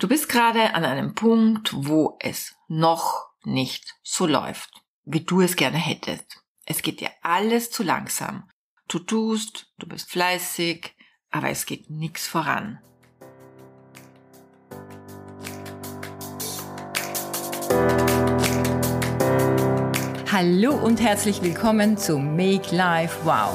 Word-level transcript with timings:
Du 0.00 0.06
bist 0.06 0.28
gerade 0.28 0.74
an 0.74 0.84
einem 0.84 1.16
Punkt, 1.16 1.72
wo 1.74 2.16
es 2.20 2.54
noch 2.68 3.32
nicht 3.42 3.96
so 4.04 4.28
läuft, 4.28 4.70
wie 5.04 5.24
du 5.24 5.40
es 5.40 5.56
gerne 5.56 5.76
hättest. 5.76 6.40
Es 6.66 6.82
geht 6.82 7.00
dir 7.00 7.10
alles 7.22 7.72
zu 7.72 7.82
langsam. 7.82 8.48
Du 8.86 9.00
tust, 9.00 9.72
du 9.76 9.88
bist 9.88 10.08
fleißig, 10.08 10.94
aber 11.32 11.48
es 11.50 11.66
geht 11.66 11.90
nichts 11.90 12.28
voran. 12.28 12.78
Hallo 20.30 20.76
und 20.76 21.00
herzlich 21.00 21.42
willkommen 21.42 21.98
zu 21.98 22.18
Make 22.18 22.72
Life 22.72 23.18
Wow. 23.24 23.52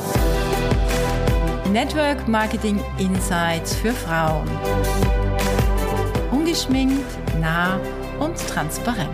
Network 1.71 2.28
Marketing 2.28 2.84
Insights 2.98 3.73
für 3.78 3.94
Frauen 3.94 4.50
ungeschminkt, 6.54 7.39
nah 7.39 7.79
und 8.20 8.38
transparent. 8.38 9.09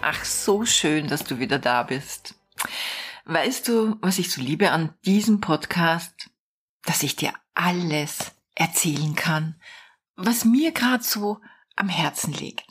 Ach, 0.00 0.24
so 0.24 0.64
schön, 0.64 1.08
dass 1.08 1.24
du 1.24 1.40
wieder 1.40 1.58
da 1.58 1.82
bist. 1.82 2.36
Weißt 3.24 3.66
du, 3.66 3.96
was 4.02 4.20
ich 4.20 4.30
so 4.30 4.40
liebe 4.40 4.70
an 4.70 4.94
diesem 5.04 5.40
Podcast? 5.40 6.30
Dass 6.84 7.02
ich 7.02 7.16
dir 7.16 7.32
alles 7.54 8.30
erzählen 8.54 9.16
kann, 9.16 9.60
was 10.14 10.44
mir 10.44 10.70
gerade 10.70 11.02
so 11.02 11.40
am 11.74 11.88
Herzen 11.88 12.32
liegt. 12.32 12.66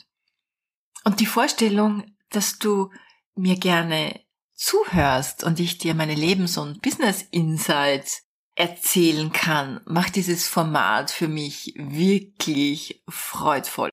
Und 1.04 1.20
die 1.20 1.26
Vorstellung, 1.26 2.16
dass 2.30 2.58
du 2.58 2.90
mir 3.34 3.56
gerne 3.56 4.23
zuhörst 4.54 5.44
und 5.44 5.60
ich 5.60 5.78
dir 5.78 5.94
meine 5.94 6.14
Lebens- 6.14 6.56
und 6.56 6.82
Business-Insights 6.82 8.22
erzählen 8.54 9.32
kann, 9.32 9.80
macht 9.84 10.16
dieses 10.16 10.46
Format 10.46 11.10
für 11.10 11.28
mich 11.28 11.74
wirklich 11.76 13.02
freudvoll. 13.08 13.90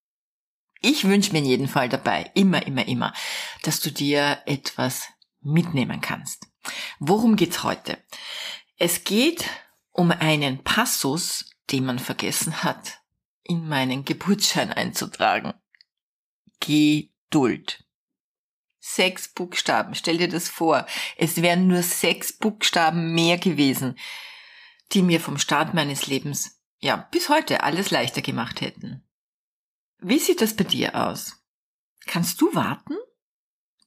Ich 0.81 1.03
wünsche 1.06 1.31
mir 1.31 1.40
in 1.40 1.45
jedem 1.45 1.68
Fall 1.68 1.90
dabei, 1.90 2.31
immer, 2.34 2.66
immer, 2.66 2.88
immer, 2.88 3.14
dass 3.64 3.80
du 3.80 3.92
dir 3.92 4.42
etwas 4.45 5.08
mitnehmen 5.42 6.02
kannst. 6.02 6.48
Worum 7.00 7.36
geht's 7.36 7.64
heute? 7.64 7.98
Es 8.78 9.03
geht 9.03 9.46
um 9.92 10.12
einen 10.12 10.64
Passus, 10.64 11.46
den 11.72 11.86
man 11.86 12.00
vergessen 12.00 12.64
hat, 12.64 13.00
in 13.44 13.68
meinen 13.68 14.06
Geburtsschein 14.06 14.72
einzutragen. 14.72 15.53
Geduld 16.59 17.84
sechs 18.82 19.30
Buchstaben. 19.30 19.96
Stell 19.96 20.18
dir 20.18 20.28
das 20.28 20.50
vor. 20.50 20.86
Es 21.16 21.42
wären 21.42 21.68
nur 21.68 21.84
sechs 21.84 22.34
Buchstaben 22.34 23.14
mehr 23.14 23.38
gewesen, 23.38 23.98
die 24.92 25.04
mir 25.04 25.22
vom 25.22 25.38
Start 25.38 25.74
meines 25.74 26.08
Lebens, 26.08 26.62
ja, 26.80 27.08
bis 27.12 27.30
heute 27.30 27.64
alles 27.64 27.92
leichter 27.92 28.22
gemacht 28.22 28.59
hätten. 28.59 29.08
Wie 30.00 30.20
sieht 30.20 30.42
das 30.42 30.56
bei 30.56 30.64
dir 30.64 30.96
aus? 30.96 31.38
Kannst 32.08 32.42
du 32.42 32.54
warten? 32.56 32.98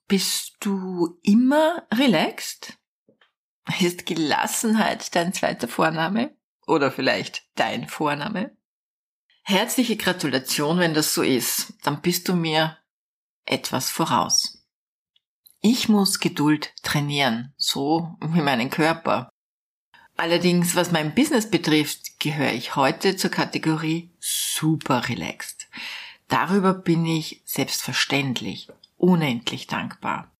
Bist 0.06 0.56
du 0.60 1.18
immer 1.22 1.86
relaxed? 1.92 2.78
Ist 3.80 4.06
Gelassenheit 4.06 5.14
dein 5.16 5.32
zweiter 5.32 5.66
Vorname? 5.66 6.36
Oder 6.66 6.92
vielleicht 6.92 7.42
dein 7.56 7.88
Vorname? 7.88 8.56
Herzliche 9.42 9.96
Gratulation, 9.96 10.78
wenn 10.78 10.94
das 10.94 11.14
so 11.14 11.22
ist. 11.22 11.74
Dann 11.82 12.00
bist 12.00 12.28
du 12.28 12.34
mir 12.34 12.78
etwas 13.44 13.90
voraus. 13.90 14.63
Ich 15.66 15.88
muss 15.88 16.20
Geduld 16.20 16.74
trainieren, 16.82 17.54
so 17.56 18.18
wie 18.20 18.42
meinen 18.42 18.68
Körper. 18.68 19.30
Allerdings, 20.14 20.76
was 20.76 20.92
mein 20.92 21.14
Business 21.14 21.48
betrifft, 21.48 22.20
gehöre 22.20 22.52
ich 22.52 22.76
heute 22.76 23.16
zur 23.16 23.30
Kategorie 23.30 24.10
super 24.20 25.08
relaxed. 25.08 25.66
Darüber 26.28 26.74
bin 26.74 27.06
ich 27.06 27.40
selbstverständlich 27.46 28.68
unendlich 28.98 29.66
dankbar. 29.66 30.30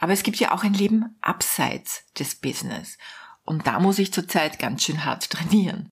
Aber 0.00 0.12
es 0.12 0.24
gibt 0.24 0.38
ja 0.38 0.50
auch 0.50 0.64
ein 0.64 0.74
Leben 0.74 1.16
abseits 1.20 2.04
des 2.18 2.34
Business. 2.34 2.98
Und 3.44 3.68
da 3.68 3.78
muss 3.78 4.00
ich 4.00 4.12
zurzeit 4.12 4.58
ganz 4.58 4.82
schön 4.82 5.04
hart 5.04 5.30
trainieren. 5.30 5.90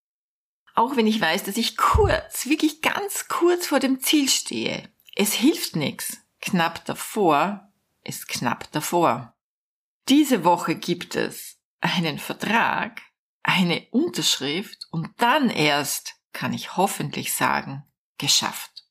Auch 0.75 0.97
wenn 0.97 1.07
ich 1.07 1.21
weiß, 1.21 1.45
dass 1.45 1.59
ich 1.59 1.77
kurz, 1.77 2.47
wirklich 2.47 2.83
ganz 2.83 3.29
kurz 3.29 3.69
vor 3.69 3.79
dem 3.79 4.01
Ziel 4.01 4.29
stehe. 4.29 4.89
Es 5.15 5.33
hilft 5.33 5.77
nichts. 5.77 6.19
Knapp 6.41 6.85
davor 6.87 7.71
ist 8.05 8.29
knapp 8.29 8.71
davor. 8.73 9.37
Diese 10.09 10.45
Woche 10.45 10.75
gibt 10.75 11.17
es 11.17 11.59
einen 11.81 12.19
Vertrag, 12.19 13.01
eine 13.43 13.87
Unterschrift 13.91 14.87
und 14.91 15.11
dann 15.19 15.51
erst 15.51 16.15
kann 16.33 16.53
ich 16.53 16.77
hoffentlich 16.77 17.33
sagen, 17.33 17.85
geschafft. 18.19 18.85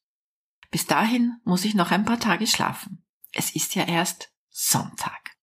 Bis 0.72 0.88
dahin 0.88 1.40
muss 1.44 1.66
ich 1.66 1.76
noch 1.76 1.92
ein 1.92 2.06
paar 2.06 2.20
Tage 2.20 2.48
schlafen. 2.48 3.06
Es 3.32 3.56
ist 3.56 3.76
ja 3.76 3.86
erst 3.86 4.32
Sonntag. 4.50 5.36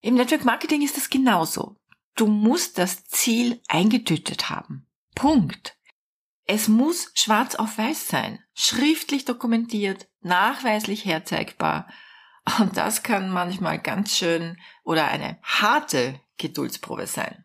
Im 0.00 0.14
Network 0.14 0.44
Marketing 0.44 0.82
ist 0.82 0.96
es 0.96 1.10
genauso. 1.10 1.78
Du 2.14 2.26
musst 2.26 2.78
das 2.78 3.04
Ziel 3.04 3.62
eingetütet 3.68 4.50
haben. 4.50 4.86
Punkt. 5.14 5.78
Es 6.44 6.68
muss 6.68 7.10
schwarz 7.14 7.54
auf 7.54 7.78
weiß 7.78 8.08
sein, 8.08 8.42
schriftlich 8.54 9.24
dokumentiert, 9.24 10.08
nachweislich 10.20 11.04
herzeigbar 11.04 11.88
und 12.58 12.76
das 12.76 13.02
kann 13.02 13.30
manchmal 13.30 13.78
ganz 13.78 14.16
schön 14.16 14.58
oder 14.84 15.08
eine 15.08 15.38
harte 15.42 16.20
Geduldsprobe 16.38 17.06
sein. 17.06 17.44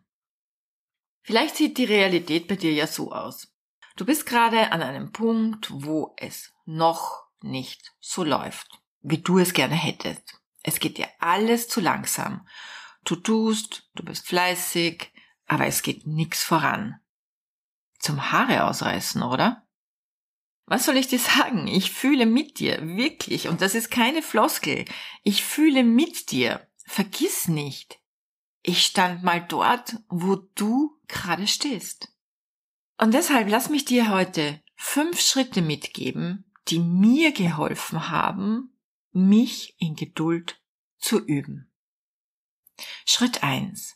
Vielleicht 1.21 1.57
sieht 1.57 1.77
die 1.77 1.85
Realität 1.85 2.47
bei 2.47 2.55
dir 2.55 2.73
ja 2.73 2.87
so 2.87 3.11
aus. 3.11 3.53
Du 3.95 4.05
bist 4.05 4.25
gerade 4.25 4.71
an 4.71 4.81
einem 4.81 5.11
Punkt, 5.11 5.69
wo 5.71 6.15
es 6.17 6.53
noch 6.65 7.25
nicht 7.41 7.93
so 7.99 8.23
läuft, 8.23 8.67
wie 9.01 9.17
du 9.17 9.39
es 9.39 9.53
gerne 9.53 9.75
hättest. 9.75 10.39
Es 10.63 10.79
geht 10.79 10.97
dir 10.97 11.09
alles 11.19 11.67
zu 11.67 11.81
langsam. 11.81 12.47
Du 13.03 13.15
tust, 13.15 13.89
du 13.95 14.03
bist 14.03 14.27
fleißig, 14.27 15.11
aber 15.47 15.65
es 15.65 15.81
geht 15.81 16.07
nichts 16.07 16.43
voran. 16.43 16.99
Zum 17.99 18.31
Haare 18.31 18.65
ausreißen, 18.65 19.23
oder? 19.23 19.66
Was 20.67 20.85
soll 20.85 20.97
ich 20.97 21.07
dir 21.07 21.19
sagen? 21.19 21.67
Ich 21.67 21.91
fühle 21.91 22.25
mit 22.25 22.59
dir, 22.59 22.85
wirklich. 22.97 23.47
Und 23.47 23.61
das 23.61 23.73
ist 23.73 23.89
keine 23.89 24.21
Floskel. 24.21 24.83
Ich 25.23 25.43
fühle 25.43 25.83
mit 25.83 26.31
dir. 26.31 26.67
Vergiss 26.85 27.47
nicht. 27.47 27.99
Ich 28.63 28.85
stand 28.85 29.23
mal 29.23 29.39
dort, 29.47 29.95
wo 30.09 30.35
du 30.35 30.99
gerade 31.07 31.47
stehst. 31.47 32.13
Und 32.97 33.13
deshalb 33.13 33.49
lass 33.49 33.69
mich 33.69 33.85
dir 33.85 34.09
heute 34.09 34.61
fünf 34.75 35.21
Schritte 35.21 35.61
mitgeben, 35.61 36.51
die 36.67 36.79
mir 36.79 37.31
geholfen 37.31 38.09
haben, 38.09 38.77
mich 39.13 39.75
in 39.79 39.95
Geduld 39.95 40.61
zu 40.97 41.25
üben. 41.25 41.71
Schritt 43.05 43.41
eins: 43.41 43.95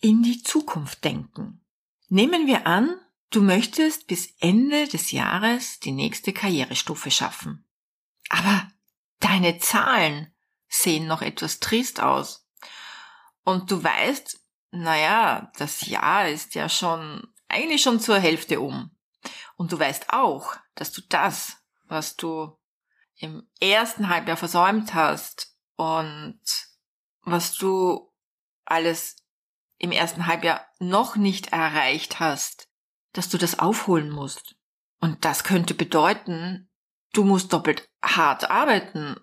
In 0.00 0.24
die 0.24 0.42
Zukunft 0.42 1.04
denken. 1.04 1.64
Nehmen 2.08 2.48
wir 2.48 2.66
an, 2.66 2.98
Du 3.30 3.42
möchtest 3.42 4.06
bis 4.06 4.34
Ende 4.40 4.88
des 4.88 5.10
Jahres 5.10 5.80
die 5.80 5.92
nächste 5.92 6.32
Karrierestufe 6.32 7.10
schaffen. 7.10 7.66
Aber 8.30 8.68
deine 9.20 9.58
Zahlen 9.58 10.34
sehen 10.68 11.06
noch 11.06 11.20
etwas 11.20 11.60
trist 11.60 12.00
aus. 12.00 12.46
Und 13.44 13.70
du 13.70 13.82
weißt, 13.82 14.40
naja, 14.70 15.50
das 15.56 15.86
Jahr 15.86 16.28
ist 16.28 16.54
ja 16.54 16.68
schon, 16.68 17.26
eigentlich 17.48 17.82
schon 17.82 18.00
zur 18.00 18.18
Hälfte 18.18 18.60
um. 18.60 18.96
Und 19.56 19.72
du 19.72 19.78
weißt 19.78 20.12
auch, 20.12 20.54
dass 20.74 20.92
du 20.92 21.02
das, 21.08 21.56
was 21.84 22.16
du 22.16 22.56
im 23.16 23.48
ersten 23.60 24.08
Halbjahr 24.08 24.36
versäumt 24.36 24.94
hast 24.94 25.56
und 25.76 26.40
was 27.22 27.54
du 27.54 28.10
alles 28.64 29.16
im 29.78 29.92
ersten 29.92 30.26
Halbjahr 30.26 30.66
noch 30.78 31.16
nicht 31.16 31.52
erreicht 31.52 32.20
hast, 32.20 32.67
dass 33.12 33.28
du 33.28 33.38
das 33.38 33.58
aufholen 33.58 34.10
musst. 34.10 34.56
Und 35.00 35.24
das 35.24 35.44
könnte 35.44 35.74
bedeuten, 35.74 36.68
du 37.12 37.24
musst 37.24 37.52
doppelt 37.52 37.88
hart 38.02 38.50
arbeiten. 38.50 39.16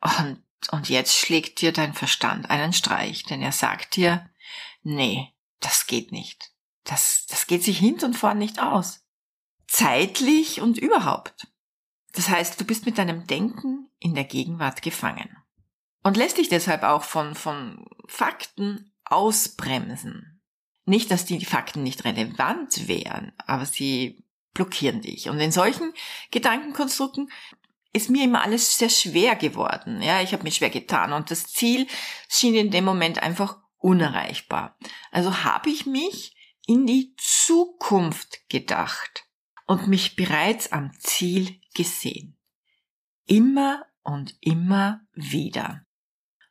Und, 0.00 0.42
und 0.70 0.88
jetzt 0.88 1.16
schlägt 1.16 1.60
dir 1.60 1.72
dein 1.72 1.94
Verstand 1.94 2.50
einen 2.50 2.72
Streich, 2.72 3.24
denn 3.24 3.42
er 3.42 3.52
sagt 3.52 3.96
dir, 3.96 4.30
nee, 4.82 5.34
das 5.60 5.86
geht 5.86 6.12
nicht. 6.12 6.52
Das, 6.84 7.26
das 7.28 7.46
geht 7.46 7.64
sich 7.64 7.78
hinten 7.78 8.06
und 8.06 8.14
vorn 8.14 8.38
nicht 8.38 8.60
aus. 8.60 9.04
Zeitlich 9.66 10.60
und 10.60 10.78
überhaupt. 10.78 11.48
Das 12.12 12.28
heißt, 12.28 12.60
du 12.60 12.64
bist 12.64 12.86
mit 12.86 12.98
deinem 12.98 13.26
Denken 13.26 13.90
in 13.98 14.14
der 14.14 14.24
Gegenwart 14.24 14.82
gefangen. 14.82 15.36
Und 16.02 16.16
lässt 16.16 16.36
dich 16.36 16.48
deshalb 16.48 16.82
auch 16.82 17.02
von, 17.02 17.34
von 17.34 17.86
Fakten 18.06 18.92
ausbremsen. 19.04 20.33
Nicht, 20.86 21.10
dass 21.10 21.24
die 21.24 21.44
Fakten 21.44 21.82
nicht 21.82 22.04
relevant 22.04 22.88
wären, 22.88 23.32
aber 23.38 23.66
sie 23.66 24.24
blockieren 24.52 25.00
dich. 25.00 25.28
Und 25.28 25.40
in 25.40 25.52
solchen 25.52 25.92
Gedankenkonstrukten 26.30 27.30
ist 27.92 28.10
mir 28.10 28.24
immer 28.24 28.42
alles 28.42 28.76
sehr 28.76 28.90
schwer 28.90 29.36
geworden. 29.36 30.02
Ja, 30.02 30.20
ich 30.20 30.32
habe 30.32 30.42
mir 30.42 30.50
schwer 30.50 30.70
getan 30.70 31.12
und 31.12 31.30
das 31.30 31.46
Ziel 31.46 31.86
schien 32.28 32.54
in 32.54 32.70
dem 32.70 32.84
Moment 32.84 33.22
einfach 33.22 33.58
unerreichbar. 33.78 34.76
Also 35.10 35.44
habe 35.44 35.70
ich 35.70 35.86
mich 35.86 36.34
in 36.66 36.86
die 36.86 37.14
Zukunft 37.16 38.48
gedacht 38.48 39.26
und 39.66 39.88
mich 39.88 40.16
bereits 40.16 40.72
am 40.72 40.92
Ziel 40.98 41.60
gesehen. 41.74 42.36
Immer 43.26 43.84
und 44.02 44.36
immer 44.40 45.00
wieder. 45.12 45.83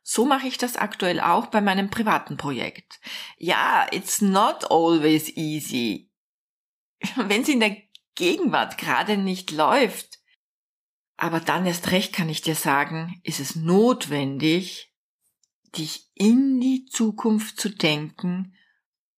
So 0.06 0.26
mache 0.26 0.46
ich 0.46 0.58
das 0.58 0.76
aktuell 0.76 1.18
auch 1.18 1.46
bei 1.46 1.62
meinem 1.62 1.88
privaten 1.88 2.36
Projekt. 2.36 3.00
Ja, 3.38 3.86
it's 3.90 4.20
not 4.20 4.70
always 4.70 5.30
easy. 5.30 6.10
Wenn 7.16 7.40
es 7.40 7.48
in 7.48 7.60
der 7.60 7.78
Gegenwart 8.14 8.76
gerade 8.76 9.16
nicht 9.16 9.50
läuft, 9.50 10.18
aber 11.16 11.40
dann 11.40 11.64
erst 11.64 11.90
recht 11.90 12.12
kann 12.12 12.28
ich 12.28 12.42
dir 12.42 12.54
sagen, 12.54 13.18
ist 13.24 13.40
es 13.40 13.56
notwendig, 13.56 14.92
dich 15.76 16.10
in 16.14 16.60
die 16.60 16.84
Zukunft 16.84 17.58
zu 17.58 17.70
denken, 17.70 18.54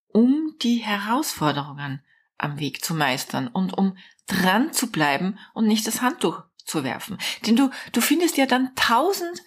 um 0.06 0.55
die 0.62 0.77
Herausforderungen 0.77 2.00
am 2.38 2.61
Weg 2.61 2.85
zu 2.85 2.94
meistern 2.94 3.49
und 3.49 3.77
um 3.77 3.99
dran 4.29 4.73
zu 4.73 4.93
bleiben 4.93 5.38
und 5.53 5.67
nicht 5.67 5.87
das 5.87 6.00
Handtuch 6.00 6.44
zu 6.65 6.85
werfen. 6.85 7.19
Denn 7.44 7.56
du, 7.56 7.71
du 7.91 8.00
findest 8.00 8.37
ja 8.37 8.47
dann 8.47 8.75
tausend 8.77 9.43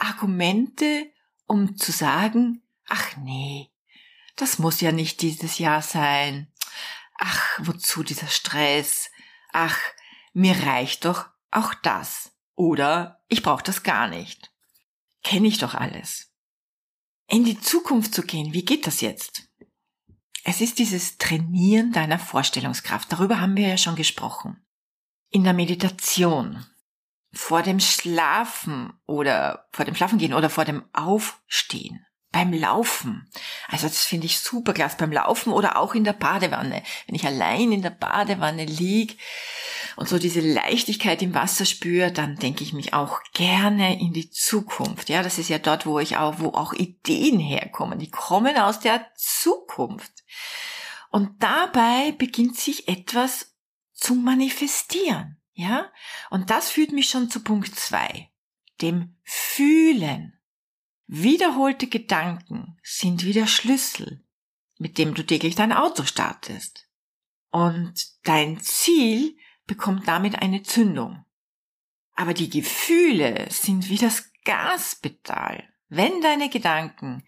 Argumente, 0.00 1.12
um 1.46 1.76
zu 1.76 1.92
sagen, 1.92 2.62
ach 2.88 3.16
nee, 3.18 3.70
das 4.36 4.58
muss 4.58 4.80
ja 4.80 4.92
nicht 4.92 5.20
dieses 5.22 5.58
Jahr 5.58 5.82
sein. 5.82 6.50
Ach, 7.18 7.58
wozu 7.58 8.02
dieser 8.02 8.28
Stress? 8.28 9.10
Ach, 9.52 9.78
mir 10.32 10.54
reicht 10.66 11.04
doch 11.04 11.28
auch 11.50 11.74
das. 11.74 12.32
Oder 12.54 13.22
ich 13.28 13.42
brauche 13.42 13.62
das 13.62 13.82
gar 13.82 14.08
nicht. 14.08 14.50
Kenne 15.22 15.48
ich 15.48 15.58
doch 15.58 15.74
alles. 15.74 16.32
In 17.28 17.44
die 17.44 17.60
Zukunft 17.60 18.14
zu 18.14 18.22
gehen, 18.22 18.52
wie 18.52 18.64
geht 18.64 18.86
das 18.86 19.00
jetzt? 19.00 19.48
Es 20.44 20.60
ist 20.60 20.78
dieses 20.78 21.18
Trainieren 21.18 21.92
deiner 21.92 22.18
Vorstellungskraft. 22.18 23.12
Darüber 23.12 23.40
haben 23.40 23.56
wir 23.56 23.68
ja 23.68 23.76
schon 23.76 23.96
gesprochen. 23.96 24.64
In 25.28 25.44
der 25.44 25.52
Meditation, 25.52 26.66
vor 27.32 27.62
dem 27.62 27.80
Schlafen 27.80 28.92
oder 29.06 29.66
vor 29.70 29.84
dem 29.84 29.94
Schlafen 29.94 30.18
gehen 30.18 30.34
oder 30.34 30.50
vor 30.50 30.64
dem 30.64 30.84
Aufstehen, 30.92 32.04
beim 32.32 32.52
Laufen. 32.52 33.28
Also 33.68 33.86
das 33.86 34.04
finde 34.04 34.26
ich 34.26 34.38
super 34.38 34.72
klasse 34.72 34.96
beim 34.98 35.12
Laufen 35.12 35.52
oder 35.52 35.76
auch 35.76 35.94
in 35.94 36.04
der 36.04 36.12
Badewanne. 36.12 36.82
Wenn 37.06 37.14
ich 37.14 37.26
allein 37.26 37.72
in 37.72 37.82
der 37.82 37.90
Badewanne 37.90 38.64
lieg 38.64 39.18
und 39.96 40.08
so 40.08 40.18
diese 40.18 40.40
Leichtigkeit 40.40 41.22
im 41.22 41.34
Wasser 41.34 41.64
spüre, 41.64 42.12
dann 42.12 42.36
denke 42.36 42.64
ich 42.64 42.72
mich 42.72 42.94
auch 42.94 43.20
gerne 43.32 44.00
in 44.00 44.12
die 44.12 44.30
Zukunft. 44.30 45.08
Ja, 45.08 45.22
das 45.22 45.38
ist 45.38 45.50
ja 45.50 45.58
dort, 45.58 45.86
wo 45.86 45.98
ich 45.98 46.16
auch, 46.16 46.38
wo 46.38 46.48
auch 46.48 46.72
Ideen 46.72 47.38
herkommen. 47.38 47.98
Die 47.98 48.10
kommen 48.10 48.56
aus 48.56 48.80
der 48.80 49.06
Zukunft. 49.16 50.12
Und 51.10 51.42
dabei 51.42 52.12
beginnt 52.12 52.56
sich 52.56 52.88
etwas 52.88 53.54
zu 53.92 54.14
manifestieren. 54.14 55.39
Ja? 55.60 55.92
Und 56.30 56.48
das 56.48 56.70
führt 56.70 56.92
mich 56.92 57.10
schon 57.10 57.28
zu 57.28 57.44
Punkt 57.44 57.78
zwei, 57.78 58.30
dem 58.80 59.14
Fühlen. 59.22 60.40
Wiederholte 61.06 61.86
Gedanken 61.86 62.78
sind 62.82 63.24
wie 63.24 63.34
der 63.34 63.46
Schlüssel, 63.46 64.24
mit 64.78 64.96
dem 64.96 65.12
du 65.12 65.22
täglich 65.22 65.56
dein 65.56 65.74
Auto 65.74 66.04
startest. 66.04 66.88
Und 67.50 67.92
dein 68.22 68.58
Ziel 68.60 69.36
bekommt 69.66 70.08
damit 70.08 70.40
eine 70.40 70.62
Zündung. 70.62 71.26
Aber 72.14 72.32
die 72.32 72.48
Gefühle 72.48 73.46
sind 73.50 73.90
wie 73.90 73.98
das 73.98 74.32
Gaspedal. 74.44 75.68
Wenn 75.88 76.22
deine 76.22 76.48
Gedanken 76.48 77.22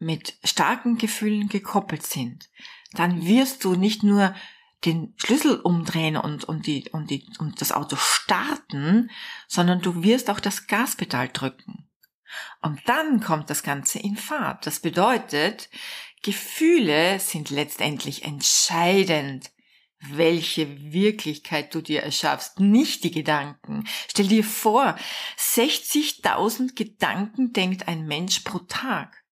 mit 0.00 0.38
starken 0.42 0.98
Gefühlen 0.98 1.48
gekoppelt 1.48 2.04
sind, 2.04 2.50
dann 2.92 3.24
wirst 3.24 3.64
du 3.64 3.76
nicht 3.76 4.02
nur 4.02 4.34
den 4.84 5.14
Schlüssel 5.16 5.60
umdrehen 5.60 6.16
und, 6.16 6.44
und, 6.44 6.66
die, 6.66 6.88
und, 6.90 7.10
die, 7.10 7.26
und 7.38 7.60
das 7.60 7.72
Auto 7.72 7.96
starten, 7.96 9.10
sondern 9.48 9.80
du 9.80 10.02
wirst 10.02 10.30
auch 10.30 10.40
das 10.40 10.66
Gaspedal 10.66 11.28
drücken. 11.28 11.88
Und 12.60 12.80
dann 12.86 13.20
kommt 13.20 13.50
das 13.50 13.62
Ganze 13.62 13.98
in 13.98 14.16
Fahrt. 14.16 14.66
Das 14.66 14.80
bedeutet, 14.80 15.70
Gefühle 16.22 17.18
sind 17.20 17.50
letztendlich 17.50 18.24
entscheidend, 18.24 19.50
welche 20.00 20.92
Wirklichkeit 20.92 21.74
du 21.74 21.80
dir 21.80 22.02
erschaffst, 22.02 22.60
nicht 22.60 23.04
die 23.04 23.10
Gedanken. 23.10 23.84
Stell 24.08 24.28
dir 24.28 24.44
vor, 24.44 24.96
60.000 25.38 26.74
Gedanken 26.74 27.52
denkt 27.52 27.88
ein 27.88 28.06
Mensch 28.06 28.40
pro 28.40 28.58
Tag. 28.58 29.24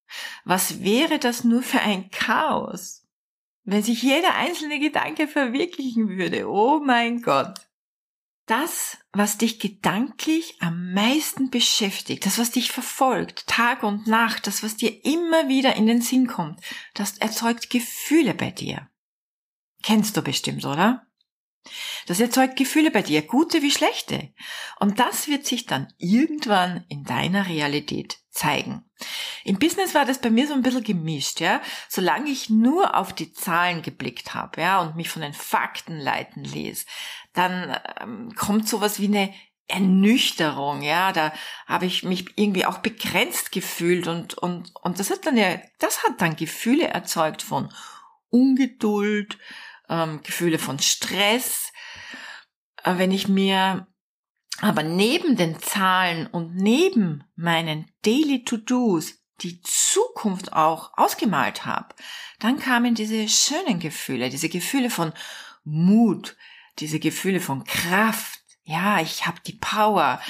Was 0.45 0.83
wäre 0.83 1.19
das 1.19 1.45
nur 1.45 1.63
für 1.63 1.81
ein 1.81 2.11
Chaos? 2.11 3.04
Wenn 3.65 3.83
sich 3.83 4.03
jeder 4.03 4.35
einzelne 4.35 4.79
Gedanke 4.79 5.27
verwirklichen 5.27 6.11
würde, 6.11 6.49
oh 6.49 6.81
mein 6.81 7.23
Gott. 7.23 7.61
Das, 8.47 8.99
was 9.13 9.39
dich 9.39 9.59
gedanklich 9.59 10.57
am 10.61 10.93
meisten 10.93 11.49
beschäftigt, 11.49 12.27
das, 12.27 12.39
was 12.39 12.51
dich 12.51 12.71
verfolgt, 12.71 13.47
Tag 13.47 13.83
und 13.83 14.07
Nacht, 14.07 14.47
das, 14.47 14.63
was 14.63 14.77
dir 14.77 15.03
immer 15.07 15.49
wieder 15.49 15.77
in 15.77 15.87
den 15.87 16.03
Sinn 16.03 16.27
kommt, 16.27 16.61
das 16.93 17.17
erzeugt 17.17 17.71
Gefühle 17.71 18.35
bei 18.35 18.51
dir. 18.51 18.91
Kennst 19.83 20.15
du 20.19 20.23
bestimmt, 20.23 20.67
oder? 20.67 21.07
Das 22.07 22.21
erzeugt 22.21 22.57
Gefühle 22.57 22.91
bei 22.91 23.01
dir, 23.01 23.23
gute 23.23 23.63
wie 23.63 23.71
schlechte. 23.71 24.35
Und 24.79 24.99
das 24.99 25.27
wird 25.27 25.47
sich 25.47 25.65
dann 25.65 25.91
irgendwann 25.97 26.85
in 26.91 27.05
deiner 27.05 27.49
Realität 27.49 28.19
zeigen. 28.35 28.85
Im 29.45 29.59
Business 29.59 29.95
war 29.95 30.05
das 30.05 30.21
bei 30.21 30.31
mir 30.31 30.47
so 30.47 30.55
ein 30.55 30.63
bisschen 30.63 30.83
gemischt, 30.83 31.41
ja. 31.41 31.61
Solange 31.89 32.31
ich 32.31 32.51
nur 32.51 32.97
auf 32.97 33.13
die 33.13 33.33
Zahlen 33.33 33.83
geblickt 33.83 34.35
habe, 34.35 34.61
ja, 34.61 34.81
und 34.81 34.97
mich 34.97 35.09
von 35.09 35.23
den 35.23 35.33
Fakten 35.33 35.99
leiten 35.99 36.45
ließ, 36.45 36.85
dann 37.33 37.77
ähm, 38.01 38.35
kommt 38.35 38.69
sowas 38.69 39.01
wie 39.01 39.07
eine 39.07 39.33
Ernüchterung, 39.67 40.83
ja, 40.83 41.13
da 41.13 41.33
habe 41.67 41.87
ich 41.87 42.03
mich 42.03 42.27
irgendwie 42.37 42.67
auch 42.67 42.79
begrenzt 42.79 43.51
gefühlt 43.51 44.09
und 44.09 44.35
und 44.35 44.73
und 44.83 44.99
das 44.99 45.11
hat 45.11 45.25
dann 45.25 45.39
ja, 45.39 45.59
das 45.79 46.03
hat 46.03 46.21
dann 46.21 46.37
Gefühle 46.37 46.89
erzeugt 46.89 47.41
von 47.41 47.73
Ungeduld, 48.29 49.39
ähm, 49.89 50.21
Gefühle 50.23 50.59
von 50.59 50.81
Stress. 50.81 51.73
Äh, 52.83 52.99
wenn 52.99 53.11
ich 53.11 53.29
mir 53.29 53.87
aber 54.61 54.83
neben 54.83 55.37
den 55.37 55.59
Zahlen 55.59 56.27
und 56.27 56.55
neben 56.55 57.25
meinen 57.37 57.91
Daily 58.03 58.45
To-Dos 58.45 59.15
die 59.41 59.61
Zukunft 59.63 60.53
auch 60.53 60.93
ausgemalt 60.97 61.67
habe, 61.67 61.95
dann 62.39 62.59
kamen 62.59 62.95
diese 62.95 63.29
schönen 63.29 63.81
Gefühle, 63.81 64.31
diese 64.31 64.49
Gefühle 64.49 64.91
von 64.91 65.13
Mut, 65.65 66.37
diese 66.79 67.01
Gefühle 67.01 67.41
von 67.41 67.65
Kraft. 67.65 68.41
Ja, 68.65 69.01
ich 69.01 69.27
habe 69.27 69.41
die 69.47 69.55
Power. 69.55 70.21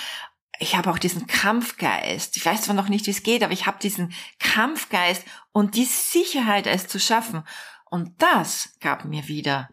Ich 0.59 0.77
habe 0.77 0.91
auch 0.91 0.99
diesen 0.99 1.27
Kampfgeist. 1.27 2.37
Ich 2.37 2.47
weiß 2.47 2.63
zwar 2.63 2.75
noch 2.75 2.89
nicht, 2.89 3.07
wie 3.07 3.11
es 3.11 3.23
geht, 3.23 3.43
aber 3.43 3.53
ich 3.53 3.67
habe 3.67 3.79
diesen 3.81 4.15
Kampfgeist 4.39 5.25
und 5.53 5.75
die 5.75 5.85
Sicherheit, 5.85 6.67
es 6.67 6.87
zu 6.87 6.99
schaffen. 6.99 7.45
Und 7.91 8.23
das 8.23 8.77
gab 8.81 9.05
mir 9.05 9.29
wieder 9.29 9.71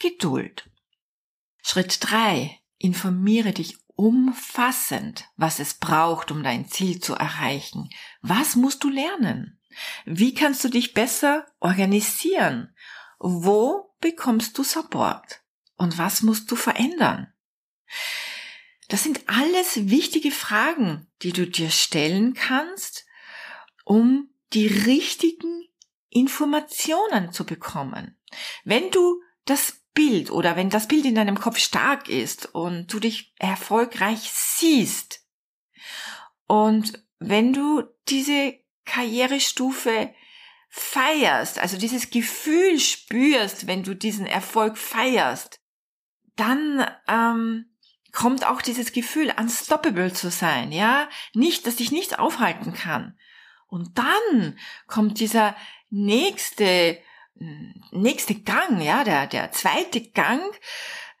Geduld. 0.00 0.70
Schritt 1.62 1.98
drei: 2.00 2.60
Informiere 2.78 3.52
dich 3.52 3.78
umfassend, 3.94 5.28
was 5.36 5.58
es 5.58 5.74
braucht, 5.74 6.30
um 6.30 6.42
dein 6.42 6.68
Ziel 6.68 7.00
zu 7.00 7.14
erreichen. 7.14 7.90
Was 8.20 8.56
musst 8.56 8.82
du 8.84 8.88
lernen? 8.88 9.60
Wie 10.04 10.34
kannst 10.34 10.64
du 10.64 10.68
dich 10.68 10.94
besser 10.94 11.46
organisieren? 11.60 12.74
Wo 13.18 13.94
bekommst 14.00 14.58
du 14.58 14.64
Support? 14.64 15.40
Und 15.76 15.98
was 15.98 16.22
musst 16.22 16.50
du 16.50 16.56
verändern? 16.56 17.32
Das 18.88 19.02
sind 19.02 19.28
alles 19.28 19.88
wichtige 19.88 20.30
Fragen, 20.30 21.10
die 21.22 21.32
du 21.32 21.46
dir 21.46 21.70
stellen 21.70 22.34
kannst, 22.34 23.06
um 23.84 24.28
die 24.52 24.66
richtigen 24.66 25.68
Informationen 26.10 27.32
zu 27.32 27.44
bekommen. 27.44 28.18
Wenn 28.64 28.90
du 28.90 29.22
das 29.44 29.81
Bild 29.94 30.30
oder 30.30 30.56
wenn 30.56 30.70
das 30.70 30.88
Bild 30.88 31.04
in 31.04 31.14
deinem 31.14 31.38
Kopf 31.38 31.58
stark 31.58 32.08
ist 32.08 32.54
und 32.54 32.92
du 32.92 32.98
dich 32.98 33.34
erfolgreich 33.38 34.30
siehst 34.32 35.22
und 36.46 37.02
wenn 37.18 37.52
du 37.52 37.82
diese 38.08 38.54
Karrierestufe 38.84 40.12
feierst, 40.68 41.58
also 41.58 41.76
dieses 41.76 42.10
Gefühl 42.10 42.80
spürst, 42.80 43.66
wenn 43.66 43.82
du 43.82 43.94
diesen 43.94 44.26
Erfolg 44.26 44.78
feierst, 44.78 45.60
dann 46.36 46.86
ähm, 47.08 47.66
kommt 48.12 48.46
auch 48.46 48.62
dieses 48.62 48.92
Gefühl, 48.92 49.32
unstoppable 49.38 50.12
zu 50.12 50.30
sein, 50.30 50.72
ja, 50.72 51.08
nicht, 51.34 51.66
dass 51.66 51.76
dich 51.76 51.92
nichts 51.92 52.14
aufhalten 52.14 52.72
kann. 52.72 53.18
Und 53.66 53.98
dann 53.98 54.58
kommt 54.86 55.20
dieser 55.20 55.56
nächste, 55.88 56.98
nächste 57.34 58.34
Gang, 58.34 58.80
ja, 58.80 59.04
der, 59.04 59.26
der 59.26 59.52
zweite 59.52 60.10
Gang, 60.10 60.42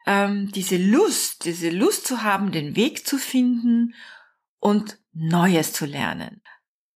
ähm, 0.06 0.50
diese 0.52 0.76
Lust, 0.76 1.44
diese 1.44 1.70
Lust 1.70 2.06
zu 2.06 2.22
haben, 2.22 2.52
den 2.52 2.76
Weg 2.76 3.06
zu 3.06 3.18
finden 3.18 3.94
und 4.58 4.98
Neues 5.12 5.72
zu 5.72 5.86
lernen. 5.86 6.42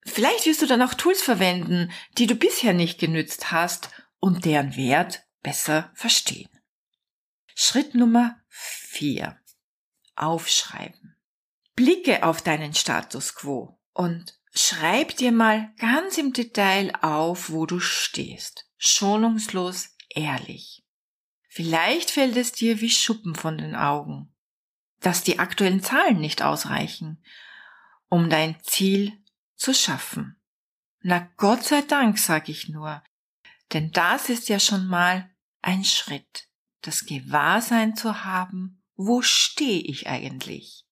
Vielleicht 0.05 0.47
wirst 0.47 0.63
du 0.63 0.67
dann 0.67 0.83
auch 0.83 0.95
Tools 0.95 1.23
verwenden, 1.23 1.93
die 2.17 2.27
du 2.27 2.37
bisher 2.37 2.73
nicht 2.73 2.99
genützt 2.99 3.51
hast 3.51 3.91
und 4.21 4.45
deren 4.45 4.77
Wert 4.77 5.25
besser 5.43 5.91
verstehen. 5.95 6.49
Schritt 7.55 7.95
Nummer 7.95 8.37
vier: 8.49 9.39
Aufschreiben. 10.15 11.17
Blicke 11.75 12.25
auf 12.25 12.41
deinen 12.41 12.75
Status 12.75 13.35
quo 13.35 13.79
und 13.93 14.39
schreib 14.55 15.17
dir 15.17 15.33
mal 15.33 15.75
ganz 15.79 16.17
im 16.17 16.33
Detail 16.33 16.93
auf, 17.03 17.51
wo 17.51 17.67
du 17.67 17.81
stehst. 17.81 18.66
Schonungslos, 18.77 19.97
ehrlich. 20.11 20.85
Vielleicht 21.49 22.11
fällt 22.11 22.37
es 22.37 22.53
dir 22.53 22.81
wie 22.81 22.91
Schuppen 22.91 23.35
von 23.35 23.57
den 23.57 23.75
Augen, 23.75 24.35
dass 25.01 25.23
die 25.23 25.39
aktuellen 25.39 25.83
Zahlen 25.83 26.19
nicht 26.19 26.43
ausreichen, 26.43 27.23
um 28.09 28.29
dein 28.29 28.61
Ziel 28.63 29.13
zu 29.55 29.73
schaffen. 29.73 30.41
Na 31.01 31.31
Gott 31.37 31.65
sei 31.65 31.83
Dank, 31.83 32.19
sag 32.19 32.49
ich 32.49 32.69
nur, 32.69 33.03
denn 33.73 33.91
das 33.93 34.29
ist 34.29 34.49
ja 34.49 34.61
schon 34.61 34.87
mal 34.87 35.31
ein 35.63 35.85
Schritt, 35.85 36.49
das 36.83 37.07
Gewahrsein 37.07 37.97
zu 37.97 38.25
haben, 38.25 38.83
wo 38.95 39.23
stehe 39.23 39.81
ich 39.81 40.09
eigentlich? 40.09 40.87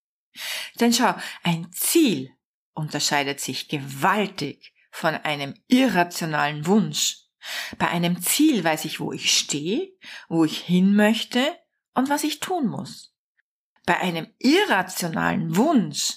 Denn 0.80 0.92
schau, 0.92 1.14
ein 1.42 1.70
Ziel 1.72 2.30
unterscheidet 2.74 3.40
sich 3.40 3.68
gewaltig 3.68 4.74
von 4.90 5.14
einem 5.14 5.54
irrationalen 5.68 6.66
Wunsch. 6.66 7.23
Bei 7.78 7.88
einem 7.88 8.22
Ziel 8.22 8.64
weiß 8.64 8.84
ich, 8.84 9.00
wo 9.00 9.12
ich 9.12 9.36
stehe, 9.36 9.92
wo 10.28 10.44
ich 10.44 10.60
hin 10.60 10.94
möchte 10.94 11.44
und 11.94 12.08
was 12.08 12.24
ich 12.24 12.40
tun 12.40 12.66
muss. 12.66 13.14
Bei 13.86 13.98
einem 13.98 14.32
irrationalen 14.38 15.56
Wunsch 15.56 16.14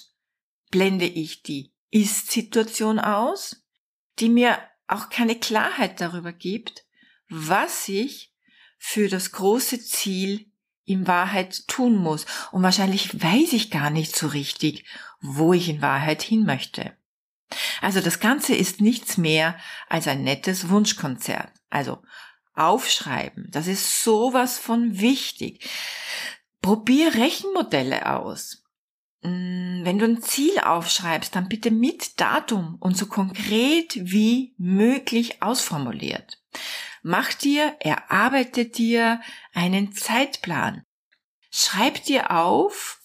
blende 0.70 1.06
ich 1.06 1.42
die 1.42 1.72
Ist-Situation 1.90 2.98
aus, 2.98 3.64
die 4.18 4.28
mir 4.28 4.58
auch 4.86 5.10
keine 5.10 5.36
Klarheit 5.36 6.00
darüber 6.00 6.32
gibt, 6.32 6.86
was 7.28 7.88
ich 7.88 8.34
für 8.78 9.08
das 9.08 9.32
große 9.32 9.80
Ziel 9.80 10.50
in 10.84 11.06
Wahrheit 11.06 11.68
tun 11.68 11.96
muss. 11.96 12.24
Und 12.50 12.62
wahrscheinlich 12.62 13.22
weiß 13.22 13.52
ich 13.52 13.70
gar 13.70 13.90
nicht 13.90 14.16
so 14.16 14.28
richtig, 14.28 14.86
wo 15.20 15.52
ich 15.52 15.68
in 15.68 15.82
Wahrheit 15.82 16.22
hin 16.22 16.44
möchte. 16.44 16.96
Also 17.80 18.00
das 18.00 18.20
Ganze 18.20 18.54
ist 18.54 18.80
nichts 18.80 19.16
mehr 19.16 19.58
als 19.88 20.06
ein 20.06 20.22
nettes 20.22 20.68
Wunschkonzert. 20.68 21.50
Also 21.70 21.98
aufschreiben, 22.54 23.46
das 23.50 23.66
ist 23.66 24.02
sowas 24.02 24.58
von 24.58 24.98
wichtig. 24.98 25.68
Probier 26.60 27.14
Rechenmodelle 27.14 28.14
aus. 28.14 28.64
Mm, 29.22 29.84
wenn 29.84 29.98
du 29.98 30.04
ein 30.06 30.22
Ziel 30.22 30.58
aufschreibst, 30.58 31.34
dann 31.34 31.48
bitte 31.48 31.70
mit 31.70 32.20
Datum 32.20 32.76
und 32.80 32.96
so 32.96 33.06
konkret 33.06 33.96
wie 33.96 34.54
möglich 34.58 35.42
ausformuliert. 35.42 36.42
Mach 37.02 37.32
dir, 37.32 37.76
erarbeite 37.80 38.66
dir 38.66 39.20
einen 39.54 39.92
Zeitplan. 39.92 40.84
Schreib 41.50 42.02
dir 42.04 42.30
auf, 42.32 42.97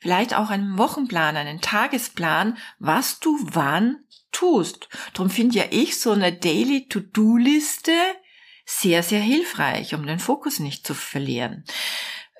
vielleicht 0.00 0.34
auch 0.34 0.50
einen 0.50 0.78
Wochenplan, 0.78 1.36
einen 1.36 1.60
Tagesplan, 1.60 2.58
was 2.78 3.20
du 3.20 3.38
wann 3.42 3.98
tust. 4.32 4.88
Drum 5.14 5.30
finde 5.30 5.58
ja 5.58 5.64
ich 5.70 6.00
so 6.00 6.10
eine 6.10 6.32
Daily 6.32 6.86
To-Do-Liste 6.88 7.92
sehr, 8.64 9.02
sehr 9.02 9.20
hilfreich, 9.20 9.94
um 9.94 10.06
den 10.06 10.18
Fokus 10.18 10.60
nicht 10.60 10.86
zu 10.86 10.94
verlieren. 10.94 11.64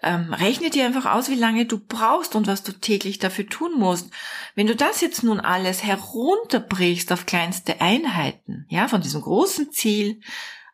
Ähm, 0.03 0.33
rechne 0.33 0.71
dir 0.71 0.87
einfach 0.87 1.13
aus, 1.13 1.29
wie 1.29 1.35
lange 1.35 1.67
du 1.67 1.79
brauchst 1.79 2.35
und 2.35 2.47
was 2.47 2.63
du 2.63 2.73
täglich 2.73 3.19
dafür 3.19 3.47
tun 3.47 3.79
musst. 3.79 4.11
Wenn 4.55 4.67
du 4.67 4.75
das 4.75 5.03
jetzt 5.03 5.23
nun 5.23 5.41
alles 5.41 5.83
herunterbrichst 5.83 7.13
auf 7.13 7.27
kleinste 7.27 7.83
Einheiten, 7.83 8.65
ja, 8.69 8.89
von 8.89 9.03
diesem 9.03 9.21
großen 9.21 9.73
Ziel 9.73 10.21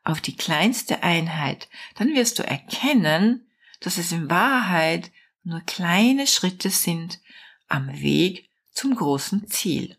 auf 0.05 0.21
die 0.21 0.37
kleinste 0.37 1.03
Einheit, 1.03 1.69
dann 1.97 2.15
wirst 2.15 2.39
du 2.39 2.45
erkennen, 2.45 3.51
dass 3.81 3.99
es 3.99 4.13
in 4.13 4.31
Wahrheit 4.31 5.11
nur 5.47 5.61
kleine 5.61 6.27
Schritte 6.27 6.71
sind 6.71 7.21
am 7.69 7.89
Weg 8.01 8.51
zum 8.73 8.97
großen 8.97 9.47
Ziel. 9.47 9.97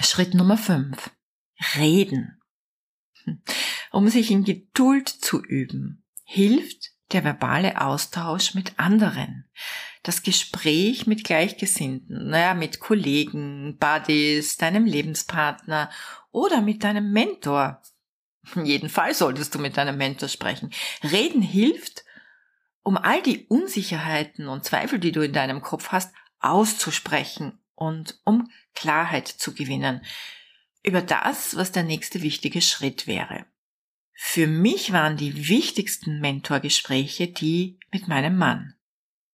Schritt 0.00 0.34
Nummer 0.34 0.56
5. 0.56 1.10
Reden. 1.76 2.40
Um 3.90 4.08
sich 4.10 4.30
in 4.30 4.44
Geduld 4.44 5.08
zu 5.08 5.42
üben, 5.42 6.04
hilft 6.22 6.90
der 7.12 7.24
verbale 7.24 7.80
Austausch 7.80 8.54
mit 8.54 8.78
anderen, 8.78 9.48
das 10.02 10.22
Gespräch 10.22 11.06
mit 11.06 11.24
Gleichgesinnten, 11.24 12.28
naja, 12.28 12.52
mit 12.52 12.80
Kollegen, 12.80 13.78
Buddies, 13.78 14.58
deinem 14.58 14.84
Lebenspartner 14.84 15.90
oder 16.32 16.60
mit 16.60 16.84
deinem 16.84 17.12
Mentor. 17.12 17.82
In 18.54 18.66
jedem 18.66 18.90
Fall 18.90 19.14
solltest 19.14 19.54
du 19.54 19.58
mit 19.58 19.78
deinem 19.78 19.96
Mentor 19.96 20.28
sprechen. 20.28 20.70
Reden 21.02 21.40
hilft, 21.40 22.04
um 22.88 22.96
all 22.96 23.20
die 23.20 23.44
Unsicherheiten 23.48 24.48
und 24.48 24.64
Zweifel, 24.64 24.98
die 24.98 25.12
du 25.12 25.20
in 25.20 25.34
deinem 25.34 25.60
Kopf 25.60 25.88
hast, 25.88 26.10
auszusprechen 26.40 27.58
und 27.74 28.18
um 28.24 28.50
Klarheit 28.74 29.28
zu 29.28 29.52
gewinnen 29.52 30.02
über 30.82 31.02
das, 31.02 31.54
was 31.54 31.70
der 31.70 31.82
nächste 31.82 32.22
wichtige 32.22 32.62
Schritt 32.62 33.06
wäre. 33.06 33.44
Für 34.14 34.46
mich 34.46 34.90
waren 34.90 35.18
die 35.18 35.50
wichtigsten 35.50 36.20
Mentorgespräche 36.20 37.28
die 37.28 37.78
mit 37.92 38.08
meinem 38.08 38.38
Mann. 38.38 38.72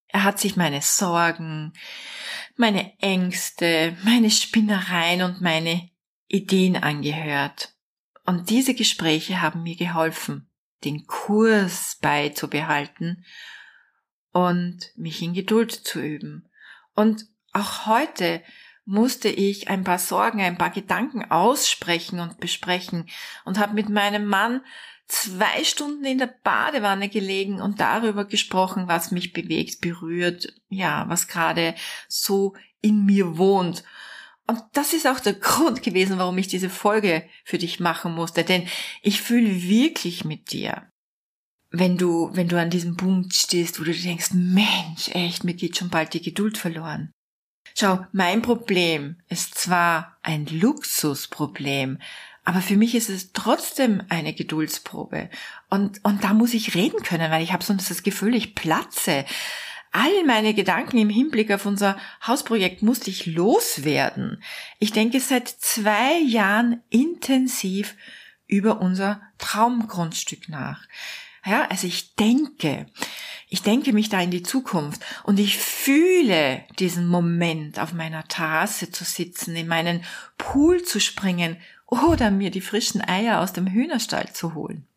Er 0.09 0.25
hat 0.25 0.41
sich 0.41 0.57
meine 0.57 0.83
Sorgen, 0.83 1.75
meine 2.57 2.99
Ängste, 2.99 3.97
meine 4.03 4.33
Spinnereien 4.33 5.23
und 5.23 5.43
meine 5.43 5.91
Ideen 6.27 6.75
angehört. 6.75 7.73
Und 8.27 8.51
diese 8.51 8.75
Gespräche 8.75 9.41
haben 9.41 9.63
mir 9.63 9.77
geholfen, 9.77 10.51
den 10.85 11.07
Kurs 11.07 11.99
beizubehalten 12.01 13.25
und 14.33 14.91
mich 14.97 15.23
in 15.23 15.35
Geduld 15.35 15.73
zu 15.73 16.01
üben. 16.01 16.49
Und 16.95 17.27
auch 17.53 17.87
heute 17.87 18.43
musste 18.85 19.29
ich 19.29 19.69
ein 19.69 19.85
paar 19.85 19.99
Sorgen, 19.99 20.41
ein 20.41 20.59
paar 20.59 20.71
Gedanken 20.71 21.31
aussprechen 21.31 22.21
und 22.21 22.41
besprechen 22.41 23.09
und 23.45 23.59
habe 23.59 23.75
mit 23.75 23.89
meinem 23.89 24.27
Mann 24.27 24.61
zwei 25.07 25.65
Stunden 25.65 26.05
in 26.05 26.19
der 26.19 26.35
Badewanne 26.43 27.09
gelegen 27.09 27.61
und 27.61 27.81
darüber 27.81 28.25
gesprochen, 28.25 28.89
was 28.89 29.11
mich 29.11 29.33
bewegt, 29.33 29.81
berührt, 29.81 30.53
ja, 30.69 31.09
was 31.09 31.29
gerade 31.29 31.75
so 32.09 32.55
in 32.81 33.05
mir 33.05 33.39
wohnt. 33.39 33.85
Und 34.47 34.63
das 34.73 34.93
ist 34.93 35.07
auch 35.07 35.21
der 35.21 35.35
Grund 35.35 35.83
gewesen, 35.83 36.19
warum 36.19 36.37
ich 36.39 36.49
diese 36.49 36.69
Folge 36.71 37.25
für 37.45 37.59
dich 37.59 37.81
machen 37.81 38.15
musste, 38.15 38.45
denn 38.45 38.69
ich 39.03 39.23
fühle 39.23 39.63
wirklich 39.63 40.25
mit 40.25 40.53
dir. 40.53 40.87
Wenn 41.71 41.97
du, 41.97 42.31
wenn 42.35 42.49
du 42.49 42.61
an 42.61 42.71
diesem 42.71 42.97
Punkt 42.97 43.35
stehst, 43.35 43.81
wo 43.81 43.85
du 43.85 43.93
denkst, 43.93 44.33
Mensch, 44.33 45.09
echt, 45.13 45.45
mir 45.45 45.55
geht 45.55 45.77
schon 45.77 45.89
bald 45.89 46.15
die 46.15 46.23
Geduld 46.23 46.59
verloren. 46.59 47.11
Schau, 47.77 48.07
mein 48.13 48.43
Problem 48.43 49.17
ist 49.29 49.57
zwar 49.57 50.17
ein 50.23 50.47
Luxusproblem, 50.47 51.99
aber 52.45 52.61
für 52.61 52.77
mich 52.77 52.95
ist 52.95 53.09
es 53.09 53.33
trotzdem 53.33 54.03
eine 54.11 54.35
Geduldsprobe. 54.35 55.31
Und, 55.71 56.05
und 56.05 56.23
da 56.23 56.35
muss 56.35 56.55
ich 56.55 56.75
reden 56.75 57.03
können, 57.03 57.31
weil 57.31 57.43
ich 57.43 57.53
habe 57.53 57.65
sonst 57.65 57.91
das 57.91 58.03
Gefühl, 58.03 58.35
ich 58.35 58.55
platze. 58.55 59.25
All 59.97 60.25
meine 60.27 60.55
Gedanken 60.55 60.99
im 60.99 61.09
Hinblick 61.09 61.53
auf 61.53 61.67
unser 61.67 61.97
Hausprojekt 62.27 62.83
musste 62.83 63.11
ich 63.11 63.27
loswerden. 63.27 64.43
Ich 64.81 64.91
denke 64.91 65.21
seit 65.21 65.47
zwei 65.47 66.19
Jahren 66.19 66.83
intensiv 66.91 67.95
über 68.49 68.81
unser 68.81 69.23
Traumgrundstück 69.39 70.49
nach. 70.49 70.83
Ja, 71.47 71.69
also 71.71 71.87
ich 71.87 72.17
denke, 72.17 72.87
ich 73.49 73.63
denke 73.63 73.93
mich 73.93 74.09
da 74.09 74.21
in 74.21 74.33
die 74.33 74.43
Zukunft 74.43 75.01
und 75.23 75.39
ich 75.39 75.59
fühle 75.59 76.65
diesen 76.81 77.07
Moment, 77.07 77.79
auf 77.79 77.93
meiner 77.93 78.27
Terrasse 78.27 78.91
zu 78.91 79.05
sitzen, 79.05 79.55
in 79.55 79.69
meinen 79.69 80.05
Pool 80.39 80.83
zu 80.83 80.99
springen 80.99 81.57
oder 81.87 82.33
mir 82.33 82.51
die 82.51 82.63
frischen 82.63 83.01
Eier 83.01 83.41
aus 83.41 83.53
dem 83.53 83.69
Hühnerstall 83.69 84.33
zu 84.33 84.55
holen. 84.55 84.89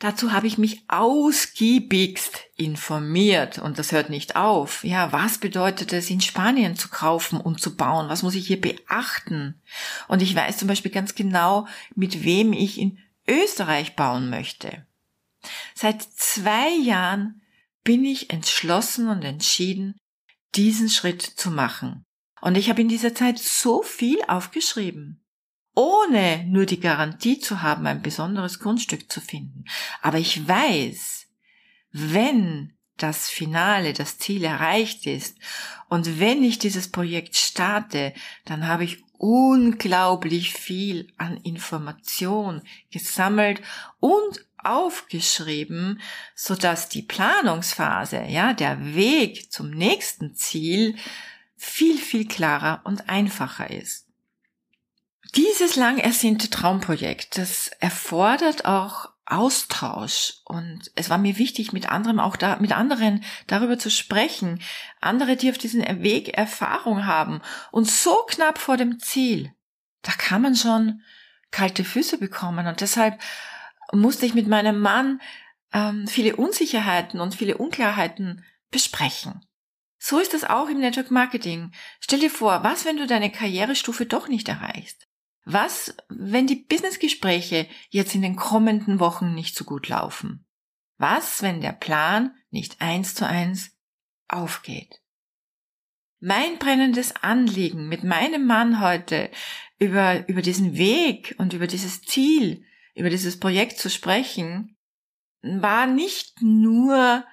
Dazu 0.00 0.32
habe 0.32 0.46
ich 0.46 0.56
mich 0.56 0.82
ausgiebigst 0.88 2.46
informiert 2.56 3.58
und 3.58 3.78
das 3.78 3.92
hört 3.92 4.08
nicht 4.08 4.34
auf. 4.34 4.82
Ja, 4.82 5.12
was 5.12 5.36
bedeutet 5.36 5.92
es, 5.92 6.08
in 6.08 6.22
Spanien 6.22 6.74
zu 6.74 6.88
kaufen 6.88 7.38
und 7.38 7.60
zu 7.60 7.76
bauen? 7.76 8.08
Was 8.08 8.22
muss 8.22 8.34
ich 8.34 8.46
hier 8.46 8.58
beachten? 8.58 9.60
Und 10.08 10.22
ich 10.22 10.34
weiß 10.34 10.56
zum 10.56 10.68
Beispiel 10.68 10.90
ganz 10.90 11.14
genau, 11.14 11.68
mit 11.94 12.24
wem 12.24 12.54
ich 12.54 12.78
in 12.78 12.98
Österreich 13.28 13.94
bauen 13.94 14.30
möchte. 14.30 14.86
Seit 15.74 16.02
zwei 16.02 16.70
Jahren 16.82 17.42
bin 17.84 18.02
ich 18.06 18.30
entschlossen 18.30 19.06
und 19.08 19.22
entschieden, 19.22 19.98
diesen 20.54 20.88
Schritt 20.88 21.20
zu 21.20 21.50
machen. 21.50 22.04
Und 22.40 22.56
ich 22.56 22.70
habe 22.70 22.80
in 22.80 22.88
dieser 22.88 23.14
Zeit 23.14 23.38
so 23.38 23.82
viel 23.82 24.18
aufgeschrieben, 24.28 25.22
ohne 25.74 26.44
nur 26.46 26.66
die 26.66 26.80
Garantie 26.80 27.38
zu 27.38 27.62
haben, 27.62 27.86
ein 27.86 28.02
besonderes 28.02 28.58
Grundstück 28.58 29.10
zu 29.10 29.20
finden. 29.20 29.64
Aber 30.02 30.18
ich 30.18 30.46
weiß, 30.46 31.26
wenn 31.92 32.74
das 32.96 33.28
Finale, 33.28 33.92
das 33.92 34.18
Ziel 34.18 34.44
erreicht 34.44 35.06
ist 35.06 35.38
und 35.88 36.20
wenn 36.20 36.44
ich 36.44 36.58
dieses 36.58 36.90
Projekt 36.90 37.36
starte, 37.36 38.12
dann 38.44 38.66
habe 38.66 38.84
ich 38.84 39.02
unglaublich 39.16 40.52
viel 40.52 41.12
an 41.18 41.36
Information 41.38 42.62
gesammelt 42.90 43.60
und 44.00 44.46
aufgeschrieben, 44.58 46.00
so 46.34 46.54
dass 46.54 46.88
die 46.88 47.02
Planungsphase, 47.02 48.24
ja, 48.28 48.52
der 48.52 48.94
Weg 48.94 49.50
zum 49.52 49.70
nächsten 49.70 50.34
Ziel 50.34 50.96
viel, 51.56 51.98
viel 51.98 52.26
klarer 52.26 52.80
und 52.84 53.08
einfacher 53.08 53.70
ist. 53.70 54.09
Dieses 55.36 55.76
lang 55.76 55.98
ersehnte 55.98 56.50
Traumprojekt, 56.50 57.38
das 57.38 57.68
erfordert 57.78 58.64
auch 58.64 59.10
Austausch 59.26 60.34
und 60.44 60.90
es 60.96 61.08
war 61.08 61.18
mir 61.18 61.38
wichtig, 61.38 61.72
mit 61.72 61.88
anderem 61.88 62.18
auch 62.18 62.34
da, 62.34 62.56
mit 62.56 62.72
anderen 62.72 63.22
darüber 63.46 63.78
zu 63.78 63.88
sprechen, 63.88 64.60
andere, 65.00 65.36
die 65.36 65.50
auf 65.50 65.58
diesem 65.58 65.82
Weg 66.02 66.36
Erfahrung 66.36 67.06
haben 67.06 67.40
und 67.70 67.88
so 67.88 68.24
knapp 68.26 68.58
vor 68.58 68.76
dem 68.76 68.98
Ziel, 68.98 69.52
da 70.02 70.10
kann 70.12 70.42
man 70.42 70.56
schon 70.56 71.02
kalte 71.52 71.84
Füße 71.84 72.18
bekommen 72.18 72.66
und 72.66 72.80
deshalb 72.80 73.20
musste 73.92 74.26
ich 74.26 74.34
mit 74.34 74.48
meinem 74.48 74.80
Mann 74.80 75.20
ähm, 75.72 76.08
viele 76.08 76.34
Unsicherheiten 76.34 77.20
und 77.20 77.36
viele 77.36 77.56
Unklarheiten 77.56 78.44
besprechen. 78.72 79.46
So 79.98 80.18
ist 80.18 80.34
es 80.34 80.44
auch 80.44 80.68
im 80.68 80.78
Network 80.78 81.10
Marketing. 81.10 81.72
Stell 82.00 82.18
dir 82.20 82.30
vor, 82.30 82.64
was, 82.64 82.84
wenn 82.84 82.96
du 82.96 83.06
deine 83.06 83.30
Karrierestufe 83.30 84.06
doch 84.06 84.28
nicht 84.28 84.48
erreichst? 84.48 85.09
Was, 85.44 85.96
wenn 86.08 86.46
die 86.46 86.56
Businessgespräche 86.56 87.66
jetzt 87.88 88.14
in 88.14 88.22
den 88.22 88.36
kommenden 88.36 89.00
Wochen 89.00 89.34
nicht 89.34 89.56
so 89.56 89.64
gut 89.64 89.88
laufen? 89.88 90.46
Was, 90.98 91.42
wenn 91.42 91.60
der 91.60 91.72
Plan 91.72 92.34
nicht 92.50 92.80
eins 92.80 93.14
zu 93.14 93.26
eins 93.26 93.72
aufgeht? 94.28 95.00
Mein 96.20 96.58
brennendes 96.58 97.16
Anliegen 97.16 97.88
mit 97.88 98.04
meinem 98.04 98.46
Mann 98.46 98.80
heute 98.80 99.30
über, 99.78 100.28
über 100.28 100.42
diesen 100.42 100.76
Weg 100.76 101.34
und 101.38 101.54
über 101.54 101.66
dieses 101.66 102.02
Ziel, 102.02 102.62
über 102.94 103.08
dieses 103.08 103.40
Projekt 103.40 103.78
zu 103.78 103.88
sprechen, 103.88 104.76
war 105.40 105.86
nicht 105.86 106.42
nur 106.42 107.24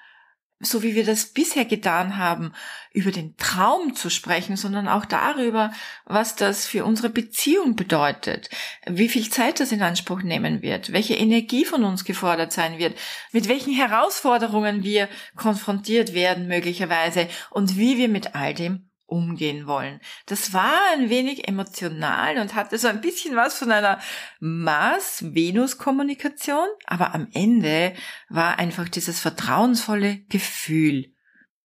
so 0.59 0.81
wie 0.81 0.95
wir 0.95 1.05
das 1.05 1.27
bisher 1.27 1.65
getan 1.65 2.17
haben, 2.17 2.51
über 2.91 3.11
den 3.11 3.37
Traum 3.37 3.95
zu 3.95 4.09
sprechen, 4.09 4.57
sondern 4.57 4.87
auch 4.87 5.05
darüber, 5.05 5.71
was 6.05 6.35
das 6.35 6.65
für 6.65 6.83
unsere 6.83 7.09
Beziehung 7.09 7.75
bedeutet, 7.75 8.49
wie 8.87 9.07
viel 9.07 9.29
Zeit 9.29 9.59
das 9.59 9.71
in 9.71 9.83
Anspruch 9.83 10.23
nehmen 10.23 10.63
wird, 10.63 10.91
welche 10.91 11.15
Energie 11.15 11.63
von 11.63 11.83
uns 11.83 12.05
gefordert 12.05 12.51
sein 12.51 12.79
wird, 12.79 12.97
mit 13.31 13.47
welchen 13.47 13.73
Herausforderungen 13.73 14.83
wir 14.83 15.09
konfrontiert 15.35 16.13
werden 16.13 16.47
möglicherweise 16.47 17.27
und 17.51 17.77
wie 17.77 17.97
wir 17.97 18.09
mit 18.09 18.33
all 18.33 18.55
dem 18.55 18.86
umgehen 19.07 19.65
wollen. 19.65 19.99
Das 20.27 20.53
war 20.53 20.75
ein 20.93 21.09
wenig 21.09 21.47
emotional 21.47 22.37
und 22.37 22.53
hatte 22.53 22.77
so 22.77 22.87
ein 22.87 23.01
bisschen 23.01 23.35
was 23.35 23.57
von 23.57 23.71
einer 23.71 23.99
Mars-Venus-Kommunikation, 24.39 26.67
aber 26.85 27.15
am 27.15 27.27
Ende 27.33 27.95
war 28.29 28.59
einfach 28.59 28.87
dieses 28.89 29.19
vertrauensvolle 29.19 30.19
Gefühl 30.25 31.15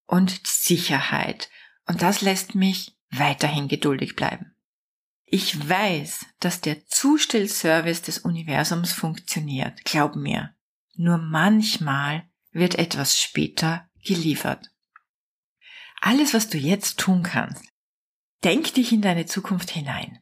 und 0.06 0.46
Sicherheit. 0.46 1.50
Und 1.86 2.00
das 2.00 2.22
lässt 2.22 2.54
mich 2.54 2.96
weiterhin 3.10 3.68
geduldig 3.68 4.16
bleiben. 4.16 4.54
Ich 5.24 5.68
weiß, 5.68 6.24
dass 6.40 6.60
der 6.60 6.86
Zustellservice 6.86 8.02
des 8.02 8.18
Universums 8.18 8.92
funktioniert, 8.92 9.84
glaub 9.84 10.14
mir. 10.14 10.54
Nur 10.94 11.18
manchmal 11.18 12.28
wird 12.52 12.76
etwas 12.76 13.18
später 13.18 13.88
geliefert 14.04 14.72
alles, 16.02 16.34
was 16.34 16.48
du 16.48 16.58
jetzt 16.58 16.98
tun 16.98 17.22
kannst, 17.22 17.64
denk 18.42 18.74
dich 18.74 18.92
in 18.92 19.02
deine 19.02 19.24
Zukunft 19.24 19.70
hinein. 19.70 20.18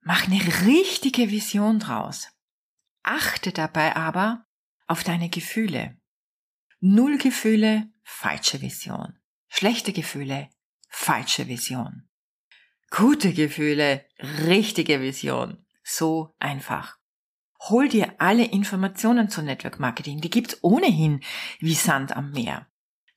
Mach 0.00 0.26
eine 0.26 0.40
richtige 0.64 1.30
Vision 1.30 1.80
draus. 1.80 2.28
Achte 3.02 3.52
dabei 3.52 3.96
aber 3.96 4.46
auf 4.86 5.02
deine 5.02 5.28
Gefühle. 5.28 5.98
Null 6.80 7.18
Gefühle, 7.18 7.90
falsche 8.04 8.60
Vision. 8.60 9.18
Schlechte 9.48 9.92
Gefühle, 9.92 10.50
falsche 10.88 11.48
Vision. 11.48 12.08
Gute 12.90 13.32
Gefühle, 13.32 14.06
richtige 14.46 15.00
Vision. 15.00 15.66
So 15.82 16.34
einfach. 16.38 16.96
Hol 17.68 17.88
dir 17.88 18.14
alle 18.18 18.44
Informationen 18.44 19.28
zu 19.28 19.42
Network 19.42 19.80
Marketing. 19.80 20.20
Die 20.20 20.30
gibt's 20.30 20.62
ohnehin 20.62 21.24
wie 21.58 21.74
Sand 21.74 22.16
am 22.16 22.30
Meer. 22.30 22.68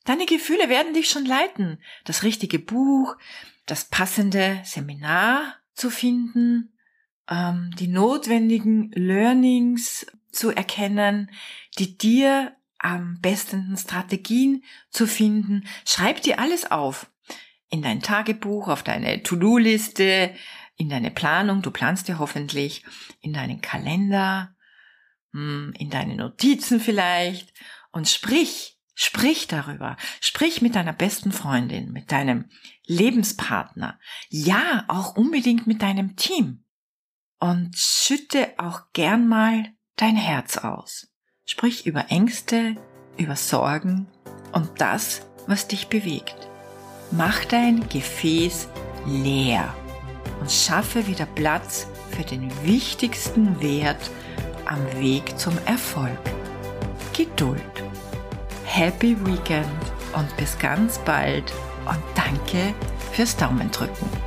Deine 0.07 0.25
Gefühle 0.25 0.69
werden 0.69 0.93
dich 0.93 1.09
schon 1.09 1.25
leiten, 1.25 1.83
das 2.05 2.23
richtige 2.23 2.59
Buch, 2.59 3.17
das 3.65 3.89
passende 3.89 4.61
Seminar 4.63 5.57
zu 5.73 5.89
finden, 5.89 6.71
ähm, 7.29 7.75
die 7.77 7.89
notwendigen 7.89 8.89
Learnings 8.91 10.07
zu 10.31 10.51
erkennen, 10.51 11.29
die 11.77 11.97
dir 11.97 12.55
am 12.79 13.19
besten 13.19 13.75
Strategien 13.75 14.63
zu 14.91 15.07
finden. 15.07 15.67
Schreib 15.85 16.21
dir 16.21 16.39
alles 16.39 16.71
auf. 16.71 17.11
In 17.67 17.81
dein 17.81 18.01
Tagebuch, 18.01 18.69
auf 18.69 18.83
deine 18.83 19.23
To-Do-Liste, 19.23 20.33
in 20.77 20.87
deine 20.87 21.11
Planung, 21.11 21.61
du 21.61 21.69
planst 21.69 22.07
dir 22.07 22.17
hoffentlich, 22.17 22.85
in 23.19 23.33
deinen 23.33 23.59
Kalender, 23.59 24.55
hm, 25.33 25.73
in 25.77 25.89
deine 25.89 26.15
Notizen 26.15 26.79
vielleicht 26.79 27.53
und 27.91 28.07
sprich 28.07 28.76
Sprich 28.99 29.45
darüber. 29.45 29.95
Sprich 30.21 30.63
mit 30.63 30.73
deiner 30.73 30.91
besten 30.91 31.31
Freundin, 31.31 31.91
mit 31.91 32.11
deinem 32.11 32.45
Lebenspartner. 32.87 33.99
Ja, 34.29 34.85
auch 34.87 35.15
unbedingt 35.15 35.67
mit 35.67 35.83
deinem 35.83 36.15
Team. 36.15 36.65
Und 37.39 37.77
schütte 37.77 38.55
auch 38.57 38.81
gern 38.93 39.27
mal 39.27 39.67
dein 39.97 40.15
Herz 40.15 40.57
aus. 40.57 41.13
Sprich 41.45 41.85
über 41.85 42.09
Ängste, 42.09 42.75
über 43.19 43.35
Sorgen 43.35 44.07
und 44.51 44.81
das, 44.81 45.21
was 45.45 45.67
dich 45.67 45.89
bewegt. 45.89 46.35
Mach 47.11 47.45
dein 47.45 47.87
Gefäß 47.89 48.67
leer 49.05 49.75
und 50.39 50.51
schaffe 50.51 51.05
wieder 51.05 51.27
Platz 51.27 51.85
für 52.15 52.23
den 52.23 52.51
wichtigsten 52.65 53.61
Wert 53.61 54.09
am 54.65 54.83
Weg 54.99 55.37
zum 55.37 55.55
Erfolg. 55.67 56.19
Geduld. 57.15 57.86
Happy 58.69 59.17
Weekend 59.25 59.65
und 60.13 60.37
bis 60.37 60.59
ganz 60.59 60.99
bald 60.99 61.51
und 61.85 62.03
danke 62.13 62.75
fürs 63.11 63.35
Daumendrücken. 63.35 64.26